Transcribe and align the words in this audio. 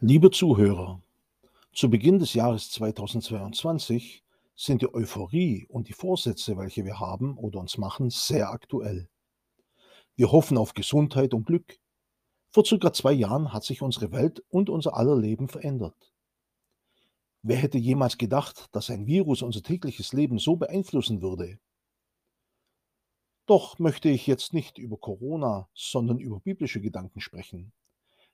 Liebe 0.00 0.30
Zuhörer, 0.30 1.02
zu 1.72 1.90
Beginn 1.90 2.20
des 2.20 2.32
Jahres 2.32 2.70
2022 2.70 4.22
sind 4.54 4.82
die 4.82 4.94
Euphorie 4.94 5.66
und 5.68 5.88
die 5.88 5.92
Vorsätze, 5.92 6.56
welche 6.56 6.84
wir 6.84 7.00
haben 7.00 7.36
oder 7.36 7.58
uns 7.58 7.78
machen, 7.78 8.08
sehr 8.08 8.50
aktuell. 8.50 9.08
Wir 10.14 10.30
hoffen 10.30 10.56
auf 10.56 10.74
Gesundheit 10.74 11.34
und 11.34 11.46
Glück. 11.46 11.80
Vor 12.48 12.64
circa 12.64 12.92
zwei 12.92 13.12
Jahren 13.12 13.52
hat 13.52 13.64
sich 13.64 13.82
unsere 13.82 14.12
Welt 14.12 14.44
und 14.50 14.70
unser 14.70 14.96
aller 14.96 15.16
Leben 15.16 15.48
verändert. 15.48 16.12
Wer 17.42 17.56
hätte 17.56 17.78
jemals 17.78 18.18
gedacht, 18.18 18.68
dass 18.70 18.90
ein 18.90 19.08
Virus 19.08 19.42
unser 19.42 19.64
tägliches 19.64 20.12
Leben 20.12 20.38
so 20.38 20.54
beeinflussen 20.54 21.22
würde? 21.22 21.58
Doch 23.46 23.80
möchte 23.80 24.10
ich 24.10 24.28
jetzt 24.28 24.54
nicht 24.54 24.78
über 24.78 24.96
Corona, 24.96 25.68
sondern 25.74 26.20
über 26.20 26.38
biblische 26.38 26.80
Gedanken 26.80 27.18
sprechen. 27.18 27.72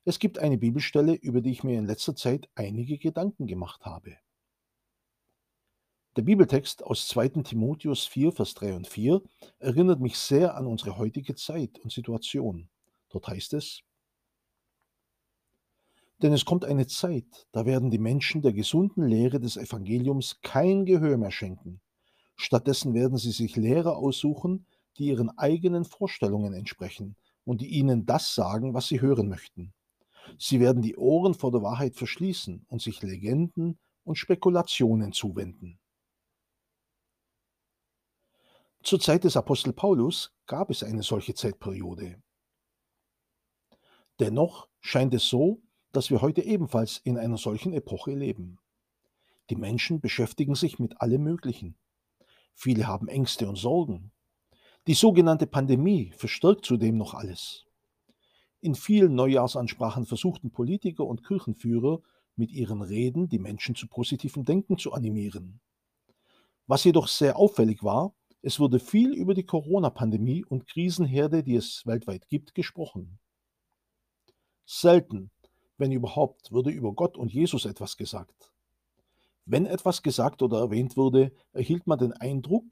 Es 0.07 0.19
gibt 0.19 0.39
eine 0.39 0.59
Bibelstelle, 0.59 1.15
über 1.15 1.41
die 1.41 1.51
ich 1.51 1.65
mir 1.65 1.79
in 1.79 1.87
letzter 1.87 2.15
Zeit 2.15 2.51
einige 2.55 2.99
Gedanken 2.99 3.47
gemacht 3.47 3.87
habe. 3.87 4.19
Der 6.17 6.23
Bibeltext 6.23 6.85
aus 6.85 7.09
2. 7.09 7.43
Timotheus 7.43 8.07
4, 8.07 8.31
Vers 8.33 8.55
3 8.55 8.75
und 8.75 8.87
4 8.87 9.23
erinnert 9.59 10.01
mich 10.01 10.17
sehr 10.17 10.57
an 10.57 10.67
unsere 10.67 10.99
heutige 10.99 11.35
Zeit 11.35 11.79
und 11.79 11.91
Situation. 11.91 12.69
Dort 13.09 13.29
heißt 13.29 13.55
es, 13.55 13.83
denn 16.23 16.33
es 16.33 16.45
kommt 16.45 16.65
eine 16.65 16.87
Zeit, 16.87 17.49
da 17.53 17.67
werden 17.67 17.91
die 17.91 17.99
Menschen 17.99 18.41
der 18.41 18.53
gesunden 18.53 19.05
Lehre 19.07 19.41
des 19.41 19.57
Evangeliums 19.57 20.41
kein 20.43 20.87
Gehör 20.87 21.17
mehr 21.17 21.33
schenken. 21.33 21.81
Stattdessen 22.37 22.95
werden 22.95 23.19
sie 23.19 23.33
sich 23.33 23.57
Lehrer 23.57 23.97
aussuchen, 23.97 24.67
die 24.97 25.07
ihren 25.07 25.31
eigenen 25.37 25.85
Vorstellungen 25.85 26.55
entsprechen 26.55 27.17
und 27.45 27.61
die 27.61 27.69
ihnen 27.69 28.07
das 28.07 28.35
sagen, 28.35 28.75
was 28.75 28.87
sie 28.89 29.01
hören 29.01 29.29
möchten. 29.29 29.74
Sie 30.39 30.61
werden 30.61 30.83
die 30.83 30.97
Ohren 30.97 31.35
vor 31.35 31.51
der 31.53 31.63
Wahrheit 31.63 31.95
verschließen 31.95 32.67
und 32.69 32.83
sich 32.83 33.03
Legenden 33.03 33.79
und 34.05 34.17
Spekulationen 34.17 35.13
zuwenden. 35.13 35.79
Zur 38.83 39.01
Zeit 39.01 39.25
des 39.25 39.37
Apostel 39.37 39.73
Paulus 39.73 40.35
gab 40.47 40.71
es 40.71 40.83
eine 40.83 41.03
solche 41.03 41.35
Zeitperiode. 41.35 42.23
Dennoch 44.21 44.69
scheint 44.81 45.15
es 45.15 45.27
so, 45.27 45.63
dass 45.93 46.11
wir 46.11 46.21
heute 46.21 46.43
ebenfalls 46.43 46.99
in 46.99 47.17
einer 47.17 47.39
solchen 47.39 47.73
Epoche 47.73 48.13
leben. 48.13 48.59
Die 49.51 49.57
Menschen 49.57 50.01
beschäftigen 50.01 50.55
sich 50.55 50.79
mit 50.79 51.01
allem 51.01 51.23
Möglichen. 51.23 51.77
Viele 52.55 52.87
haben 52.87 53.09
Ängste 53.09 53.49
und 53.49 53.57
Sorgen. 53.57 54.13
Die 54.87 54.95
sogenannte 54.95 55.47
Pandemie 55.47 56.13
verstärkt 56.17 56.65
zudem 56.65 56.99
noch 56.99 57.15
alles. 57.15 57.65
In 58.65 58.75
vielen 58.75 59.15
Neujahrsansprachen 59.15 60.07
versuchten 60.07 60.51
Politiker 60.51 61.05
und 61.05 61.23
Kirchenführer 61.23 62.01
mit 62.35 62.51
ihren 62.51 62.81
Reden 62.81 63.29
die 63.29 63.39
Menschen 63.39 63.75
zu 63.75 63.87
positivem 63.87 64.47
Denken 64.47 64.79
zu 64.79 64.95
animieren. 64.95 65.61
Was 66.67 66.83
jedoch 66.83 67.09
sehr 67.09 67.37
auffällig 67.37 67.85
war, 67.85 68.15
es 68.41 68.59
wurde 68.59 68.81
viel 68.81 69.13
über 69.13 69.35
die 69.35 69.45
Corona-Pandemie 69.45 70.47
und 70.47 70.67
Krisenherde, 70.67 71.43
die 71.43 71.57
es 71.57 71.83
weltweit 71.85 72.27
gibt, 72.31 72.55
gesprochen. 72.55 73.19
Selten, 74.65 75.31
wenn 75.77 75.93
überhaupt, 75.93 76.51
wurde 76.51 76.71
über 76.71 76.95
Gott 76.95 77.19
und 77.19 77.35
Jesus 77.35 77.67
etwas 77.67 77.99
gesagt. 77.99 78.51
Wenn 79.45 79.67
etwas 79.67 80.03
gesagt 80.03 80.41
oder 80.41 80.61
erwähnt 80.61 80.97
wurde, 80.97 81.33
erhielt 81.53 81.87
man 81.87 81.99
den 81.99 82.15
Eindruck, 82.15 82.65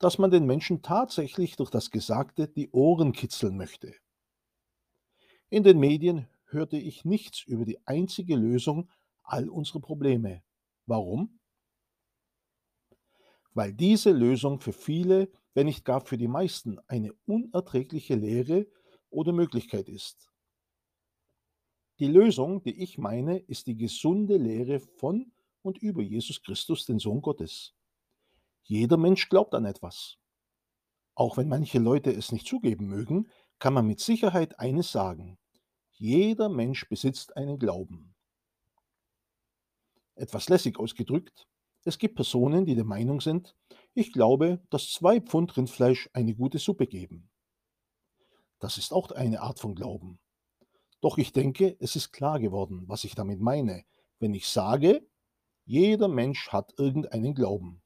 dass 0.00 0.18
man 0.18 0.32
den 0.32 0.46
Menschen 0.46 0.82
tatsächlich 0.82 1.54
durch 1.54 1.70
das 1.70 1.92
Gesagte 1.92 2.48
die 2.48 2.72
Ohren 2.72 3.12
kitzeln 3.12 3.56
möchte. 3.56 4.01
In 5.52 5.64
den 5.64 5.80
Medien 5.80 6.26
hörte 6.46 6.78
ich 6.78 7.04
nichts 7.04 7.44
über 7.44 7.66
die 7.66 7.86
einzige 7.86 8.36
Lösung 8.36 8.88
all 9.22 9.50
unserer 9.50 9.80
Probleme. 9.80 10.42
Warum? 10.86 11.40
Weil 13.52 13.74
diese 13.74 14.12
Lösung 14.12 14.60
für 14.60 14.72
viele, 14.72 15.30
wenn 15.52 15.66
nicht 15.66 15.84
gar 15.84 16.00
für 16.00 16.16
die 16.16 16.26
meisten, 16.26 16.78
eine 16.86 17.12
unerträgliche 17.26 18.14
Lehre 18.14 18.66
oder 19.10 19.34
Möglichkeit 19.34 19.90
ist. 19.90 20.30
Die 21.98 22.08
Lösung, 22.08 22.62
die 22.62 22.82
ich 22.82 22.96
meine, 22.96 23.36
ist 23.36 23.66
die 23.66 23.76
gesunde 23.76 24.38
Lehre 24.38 24.80
von 24.80 25.32
und 25.60 25.76
über 25.76 26.00
Jesus 26.00 26.42
Christus, 26.42 26.86
den 26.86 26.98
Sohn 26.98 27.20
Gottes. 27.20 27.74
Jeder 28.62 28.96
Mensch 28.96 29.28
glaubt 29.28 29.54
an 29.54 29.66
etwas. 29.66 30.16
Auch 31.14 31.36
wenn 31.36 31.48
manche 31.48 31.78
Leute 31.78 32.10
es 32.10 32.32
nicht 32.32 32.46
zugeben 32.46 32.86
mögen, 32.86 33.28
kann 33.58 33.74
man 33.74 33.86
mit 33.86 34.00
Sicherheit 34.00 34.58
eines 34.58 34.90
sagen. 34.90 35.38
Jeder 36.04 36.48
Mensch 36.48 36.88
besitzt 36.88 37.36
einen 37.36 37.60
Glauben. 37.60 38.12
Etwas 40.16 40.48
lässig 40.48 40.80
ausgedrückt, 40.80 41.46
es 41.84 41.96
gibt 41.96 42.16
Personen, 42.16 42.66
die 42.66 42.74
der 42.74 42.82
Meinung 42.82 43.20
sind, 43.20 43.54
ich 43.94 44.10
glaube, 44.10 44.60
dass 44.68 44.90
zwei 44.90 45.20
Pfund 45.20 45.56
Rindfleisch 45.56 46.10
eine 46.12 46.34
gute 46.34 46.58
Suppe 46.58 46.88
geben. 46.88 47.30
Das 48.58 48.78
ist 48.78 48.92
auch 48.92 49.12
eine 49.12 49.42
Art 49.42 49.60
von 49.60 49.76
Glauben. 49.76 50.18
Doch 51.00 51.18
ich 51.18 51.32
denke, 51.32 51.76
es 51.78 51.94
ist 51.94 52.10
klar 52.10 52.40
geworden, 52.40 52.82
was 52.88 53.04
ich 53.04 53.14
damit 53.14 53.38
meine, 53.40 53.84
wenn 54.18 54.34
ich 54.34 54.48
sage, 54.48 55.08
jeder 55.66 56.08
Mensch 56.08 56.48
hat 56.48 56.74
irgendeinen 56.78 57.32
Glauben. 57.32 57.80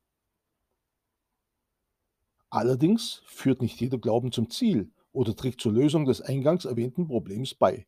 Allerdings 2.49 3.21
führt 3.27 3.61
nicht 3.61 3.79
jeder 3.79 3.99
Glauben 3.99 4.33
zum 4.33 4.49
Ziel 4.49 4.91
oder 5.13 5.37
trägt 5.37 5.61
zur 5.61 5.75
Lösung 5.75 6.07
des 6.07 6.23
eingangs 6.23 6.65
erwähnten 6.65 7.09
Problems 7.09 7.55
bei. 7.55 7.87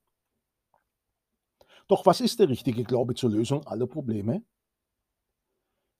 Doch 1.88 2.04
was 2.04 2.20
ist 2.20 2.38
der 2.38 2.50
richtige 2.50 2.84
Glaube 2.84 3.14
zur 3.14 3.30
Lösung 3.30 3.66
aller 3.66 3.86
Probleme? 3.86 4.44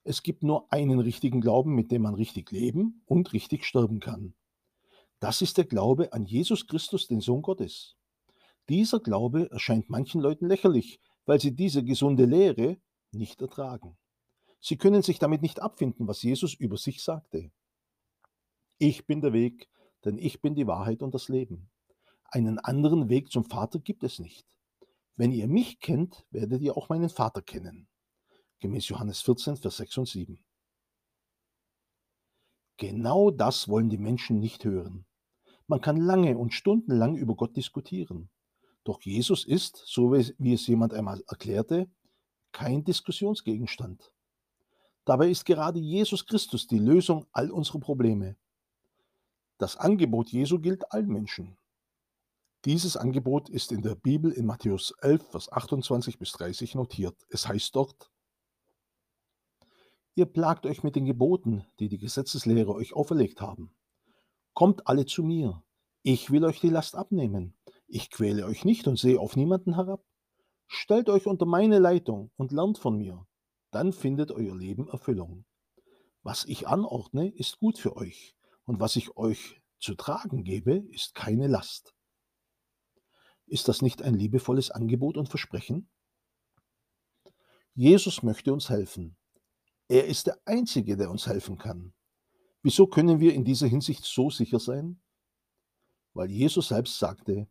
Es 0.03 0.23
gibt 0.23 0.43
nur 0.43 0.71
einen 0.71 0.99
richtigen 0.99 1.41
Glauben, 1.41 1.75
mit 1.75 1.91
dem 1.91 2.03
man 2.03 2.15
richtig 2.15 2.51
leben 2.51 3.01
und 3.05 3.33
richtig 3.33 3.65
sterben 3.65 3.99
kann. 3.99 4.33
Das 5.19 5.41
ist 5.41 5.57
der 5.57 5.65
Glaube 5.65 6.13
an 6.13 6.25
Jesus 6.25 6.67
Christus, 6.67 7.07
den 7.07 7.19
Sohn 7.19 7.41
Gottes. 7.41 7.97
Dieser 8.69 8.99
Glaube 8.99 9.51
erscheint 9.51 9.89
manchen 9.89 10.21
Leuten 10.21 10.47
lächerlich, 10.47 11.01
weil 11.25 11.41
sie 11.41 11.55
diese 11.55 11.83
gesunde 11.83 12.25
Lehre 12.25 12.77
nicht 13.11 13.41
ertragen. 13.41 13.97
Sie 14.61 14.77
können 14.77 15.01
sich 15.01 15.19
damit 15.19 15.41
nicht 15.41 15.59
abfinden, 15.61 16.07
was 16.07 16.21
Jesus 16.21 16.53
über 16.53 16.77
sich 16.77 17.01
sagte. 17.01 17.51
Ich 18.77 19.07
bin 19.07 19.21
der 19.21 19.33
Weg, 19.33 19.67
denn 20.05 20.17
ich 20.17 20.41
bin 20.41 20.53
die 20.53 20.67
Wahrheit 20.67 21.01
und 21.01 21.13
das 21.13 21.29
Leben. 21.29 21.69
Einen 22.25 22.59
anderen 22.59 23.09
Weg 23.09 23.31
zum 23.31 23.43
Vater 23.43 23.79
gibt 23.79 24.03
es 24.03 24.19
nicht. 24.19 24.45
Wenn 25.19 25.33
ihr 25.33 25.49
mich 25.49 25.81
kennt, 25.81 26.25
werdet 26.31 26.61
ihr 26.61 26.77
auch 26.77 26.87
meinen 26.87 27.09
Vater 27.09 27.41
kennen. 27.41 27.89
Gemäß 28.61 28.87
Johannes 28.87 29.19
14, 29.19 29.57
Vers 29.57 29.75
6 29.75 29.97
und 29.97 30.07
7. 30.07 30.39
Genau 32.77 33.29
das 33.29 33.67
wollen 33.67 33.89
die 33.89 33.97
Menschen 33.97 34.39
nicht 34.39 34.63
hören. 34.63 35.05
Man 35.67 35.81
kann 35.81 35.97
lange 35.97 36.37
und 36.37 36.53
stundenlang 36.53 37.17
über 37.17 37.35
Gott 37.35 37.57
diskutieren. 37.57 38.29
Doch 38.85 39.01
Jesus 39.01 39.43
ist, 39.43 39.83
so 39.85 40.13
wie 40.13 40.53
es 40.53 40.67
jemand 40.67 40.93
einmal 40.93 41.21
erklärte, 41.27 41.91
kein 42.53 42.85
Diskussionsgegenstand. 42.85 44.13
Dabei 45.03 45.29
ist 45.29 45.43
gerade 45.43 45.79
Jesus 45.79 46.25
Christus 46.25 46.65
die 46.65 46.79
Lösung 46.79 47.25
all 47.33 47.51
unserer 47.51 47.81
Probleme. 47.81 48.37
Das 49.57 49.75
Angebot 49.75 50.29
Jesu 50.29 50.59
gilt 50.59 50.93
allen 50.93 51.09
Menschen. 51.09 51.58
Dieses 52.65 52.97
Angebot 52.97 53.47
ist 53.47 53.71
in 53.71 53.81
der 53.81 53.95
Bibel 53.95 54.31
in 54.31 54.45
Matthäus 54.45 54.93
11, 55.01 55.29
Vers 55.29 55.51
28 55.51 56.19
bis 56.19 56.33
30 56.33 56.75
notiert. 56.75 57.15
Es 57.29 57.47
heißt 57.47 57.73
dort, 57.75 58.11
Ihr 60.15 60.25
plagt 60.25 60.65
euch 60.65 60.83
mit 60.83 60.97
den 60.97 61.05
Geboten, 61.05 61.65
die 61.79 61.87
die 61.87 61.97
Gesetzeslehrer 61.97 62.75
euch 62.75 62.93
auferlegt 62.93 63.39
haben. 63.39 63.73
Kommt 64.53 64.85
alle 64.87 65.05
zu 65.05 65.23
mir. 65.23 65.63
Ich 66.03 66.31
will 66.31 66.43
euch 66.43 66.59
die 66.59 66.69
Last 66.69 66.95
abnehmen. 66.95 67.57
Ich 67.87 68.09
quäle 68.09 68.45
euch 68.45 68.65
nicht 68.65 68.87
und 68.87 68.99
sehe 68.99 69.21
auf 69.21 69.37
niemanden 69.37 69.75
herab. 69.75 70.03
Stellt 70.67 71.07
euch 71.07 71.27
unter 71.27 71.45
meine 71.45 71.79
Leitung 71.79 72.31
und 72.35 72.51
lernt 72.51 72.77
von 72.77 72.97
mir. 72.97 73.25
Dann 73.71 73.93
findet 73.93 74.31
euer 74.31 74.57
Leben 74.57 74.89
Erfüllung. 74.89 75.45
Was 76.23 76.43
ich 76.43 76.67
anordne, 76.67 77.33
ist 77.33 77.59
gut 77.59 77.77
für 77.77 77.95
euch. 77.95 78.35
Und 78.65 78.81
was 78.81 78.97
ich 78.97 79.15
euch 79.15 79.61
zu 79.79 79.95
tragen 79.95 80.43
gebe, 80.43 80.83
ist 80.91 81.15
keine 81.15 81.47
Last. 81.47 81.95
Ist 83.49 83.67
das 83.67 83.81
nicht 83.81 84.03
ein 84.03 84.13
liebevolles 84.13 84.69
Angebot 84.69 85.17
und 85.17 85.27
Versprechen? 85.27 85.89
Jesus 87.73 88.21
möchte 88.21 88.53
uns 88.53 88.69
helfen. 88.69 89.17
Er 89.87 90.05
ist 90.05 90.27
der 90.27 90.39
Einzige, 90.45 90.95
der 90.97 91.09
uns 91.09 91.25
helfen 91.25 91.57
kann. 91.57 91.93
Wieso 92.61 92.85
können 92.85 93.19
wir 93.19 93.33
in 93.33 93.45
dieser 93.45 93.67
Hinsicht 93.67 94.03
so 94.05 94.29
sicher 94.29 94.59
sein? 94.59 95.01
Weil 96.13 96.29
Jesus 96.29 96.67
selbst 96.67 96.99
sagte, 96.99 97.47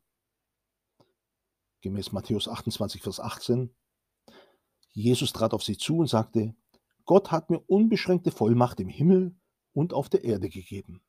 gemäß 1.81 2.13
Matthäus 2.13 2.47
28, 2.47 3.03
Vers 3.03 3.19
18, 3.19 3.75
Jesus 4.93 5.33
trat 5.33 5.53
auf 5.53 5.65
sie 5.65 5.77
zu 5.77 5.99
und 5.99 6.09
sagte, 6.09 6.55
Gott 7.07 7.33
hat 7.33 7.51
mir 7.51 7.61
unbeschränkte 7.61 8.31
Vollmacht 8.31 8.79
im 8.79 8.89
Himmel 8.89 9.35
und 9.73 9.93
auf 9.93 10.09
der 10.09 10.23
Erde 10.23 10.49
gegeben. 10.49 11.03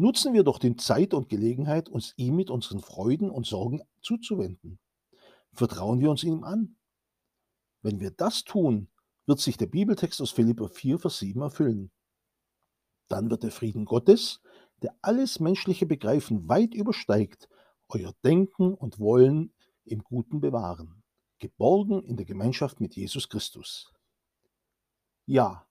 Nutzen 0.00 0.32
wir 0.32 0.44
doch 0.44 0.58
die 0.58 0.76
Zeit 0.76 1.12
und 1.12 1.28
Gelegenheit, 1.28 1.90
uns 1.90 2.14
ihm 2.16 2.34
mit 2.34 2.48
unseren 2.48 2.80
Freuden 2.80 3.28
und 3.28 3.44
Sorgen 3.44 3.82
zuzuwenden. 4.00 4.78
Vertrauen 5.52 6.00
wir 6.00 6.10
uns 6.10 6.24
ihm 6.24 6.42
an? 6.42 6.76
Wenn 7.82 8.00
wir 8.00 8.10
das 8.10 8.44
tun, 8.44 8.88
wird 9.26 9.40
sich 9.40 9.58
der 9.58 9.66
Bibeltext 9.66 10.22
aus 10.22 10.30
Philipper 10.30 10.70
4, 10.70 11.00
Vers 11.00 11.18
7 11.18 11.42
erfüllen. 11.42 11.90
Dann 13.08 13.28
wird 13.28 13.42
der 13.42 13.50
Frieden 13.50 13.84
Gottes, 13.84 14.40
der 14.80 14.96
alles 15.02 15.38
menschliche 15.38 15.84
Begreifen 15.84 16.48
weit 16.48 16.72
übersteigt, 16.72 17.50
euer 17.90 18.14
Denken 18.24 18.72
und 18.72 19.00
Wollen 19.00 19.52
im 19.84 20.02
Guten 20.02 20.40
bewahren, 20.40 21.02
geborgen 21.40 22.02
in 22.04 22.16
der 22.16 22.24
Gemeinschaft 22.24 22.80
mit 22.80 22.96
Jesus 22.96 23.28
Christus. 23.28 23.92
Ja, 25.26 25.66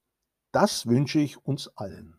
das 0.52 0.86
wünsche 0.86 1.20
ich 1.20 1.44
uns 1.44 1.68
allen. 1.70 2.19